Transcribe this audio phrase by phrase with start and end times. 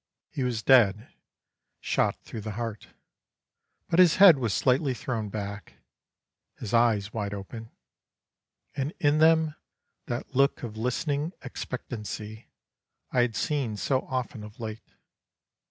[0.31, 1.13] He was dead,
[1.79, 2.87] shot through the heart;
[3.87, 5.75] but his head was slightly thrown back,
[6.57, 7.69] his eyes wide open,
[8.75, 9.53] and in them
[10.07, 12.47] that look of listening expectancy
[13.11, 14.89] I had seen so often of late.